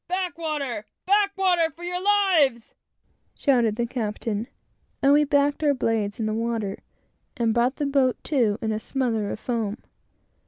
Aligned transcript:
"Back 0.07 0.35
water! 0.35 0.87
back 1.05 1.37
water, 1.37 1.69
for 1.69 1.83
your 1.83 2.01
lives!" 2.01 2.73
shouted 3.35 3.75
the 3.75 3.85
captain; 3.85 4.47
and 4.99 5.13
we 5.13 5.25
backed 5.25 5.63
our 5.63 5.75
blades 5.75 6.19
in 6.19 6.25
the 6.25 6.33
water 6.33 6.79
and 7.37 7.53
brought 7.53 7.75
the 7.75 7.85
boat 7.85 8.17
to 8.23 8.57
in 8.63 8.71
a 8.71 8.79
smother 8.79 9.29
of 9.29 9.39
foam. 9.39 9.77